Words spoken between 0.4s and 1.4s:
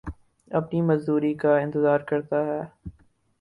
اپنی مزدوری